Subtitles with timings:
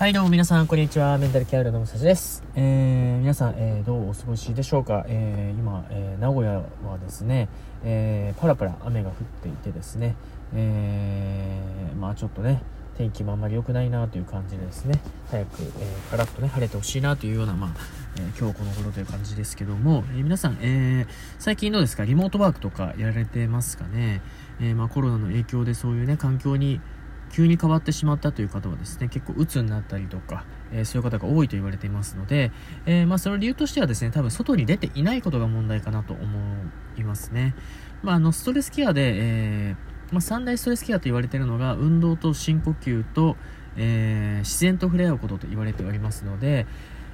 [0.00, 1.18] はいどうも皆さんこんにちは。
[1.18, 7.50] メンタルケアルのむさじです、えー、皆さん、えーどうお過ごしでしょうか、えー今、えー名古屋はですね、
[7.84, 10.16] えーパラパラ雨が降っていてですね、
[10.54, 12.62] えーまあちょっとね
[12.96, 17.70] 天気もあんまり良くないなという感じでですね早く、えーカラッとね晴れてほしいなというような、まあ
[18.16, 21.06] えー今日この頃という感じですけども、えー皆さん、えー
[21.38, 22.06] 最近どうですか？
[22.06, 24.22] リモートワークとかやられてますかね、
[24.62, 26.80] えーまあ、コロナの影響でそういうね環境に
[27.30, 32.52] 急に変わってしまったという方はですね結構鬱になったりとか、えーそういう方が多いと言われていますので、
[32.86, 36.24] えーまあ、その理由としてはですね多分外に出ていないことが問題かなと思
[36.96, 37.54] いますね、
[38.02, 43.36] まあ、あのストレスケアで、えーまあ、三大ストレスケアと言われているのが運動と深呼吸と、
[43.76, 46.66] えー自然と触れ合うことと言われておりますので、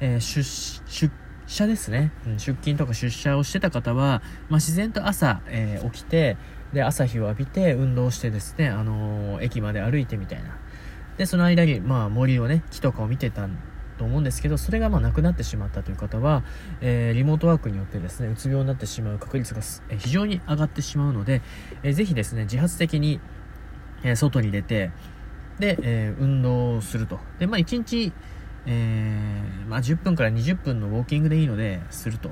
[0.00, 0.42] えー出
[0.86, 1.10] 出
[1.50, 2.32] 社ですね、うん。
[2.38, 6.36] 出勤とか出社をしてた方は、まあ、自然と朝、えー起きて
[6.72, 10.56] で朝日を浴びて運動してですね、あのー駅まで歩いてみたいな。
[11.18, 13.48] でその間に、まあ、森をね木とかを見てた
[13.98, 16.42] と思うんですけどそれがまあなくなってしまったという方は、
[16.80, 19.60] えーリモートワークによってですねうつ病になってしまう確率が
[19.98, 21.42] 非常に上がってしまうので、
[21.82, 23.20] えーぜひですね自発的に、
[24.02, 24.92] えー外に出て
[25.58, 27.18] で、えー運動をすると。
[27.38, 28.12] で、まあ、1日、
[28.66, 32.30] えーまあ、10分から20分のウォーキングでいいのですると。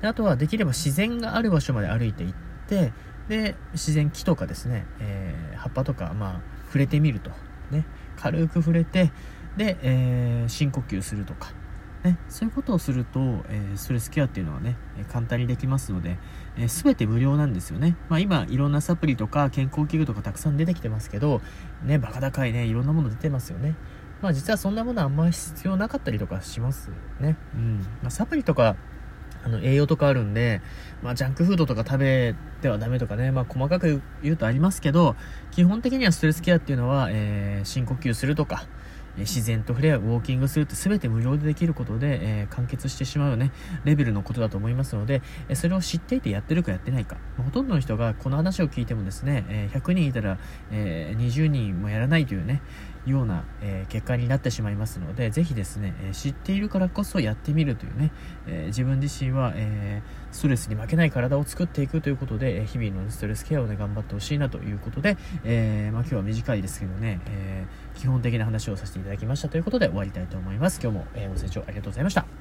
[0.00, 2.34] であとはできれば自然がある場所まで歩いていっ
[2.68, 2.92] て
[3.28, 7.30] で自然木とかですね、えー葉っぱとか、まあ、触れてみると、
[7.70, 7.84] ね、
[8.16, 9.12] 軽く触れて
[9.58, 11.52] で、えー深呼吸するとか、
[12.02, 14.76] ね、そういうことをすると、えストレスケアっていうのはね
[15.12, 16.16] 簡単にできますので、
[16.56, 21.42] えー全て無料なんですよね、まあ、今いろんなサプリとか健康器具とかたくさん出てきてますけど
[21.84, 23.74] ねバカ高いねいろんなもの出てますよね。
[24.22, 26.90] まあ実はそんなものあんまり必要なかったりとかします
[27.20, 27.36] ね。
[27.54, 28.76] うん、まあ、サプリとか
[29.42, 30.60] あの栄養とかあるんで、
[31.02, 35.16] まあ、ジャンクフードとか食べてはダメとかね、まあ、細かく言うとありますけど
[35.50, 38.66] 基本的にはストレスケアっていうのは、えー深呼吸するとか
[39.16, 43.50] えー自然と触れ合うウォーキングするって全て無料でできることで、えー完結してしまうね
[43.84, 50.38] レベルのことだと思いますので、えーそれを知っていてやってるかやってないか、まあほとんどの人がこの話を聞いてもですね、えー100人いたら、
[50.70, 52.60] えー20人もやらないというね
[53.06, 58.12] ような、え結果になってしまいますのでぜひですね、え知っているからこそやってみるというね、
[58.46, 60.02] え自分自身は、え
[60.32, 70.80] ストレスに負けない体を作っていくということで、え日々のストレスケアをね頑張ってほしいなということで、えまあ、今日は短いですけどね、え基本的な話をさせていただきましたということで終わりたいと思います。
[70.82, 72.39] 今日も、えご清聴ありがとうございました。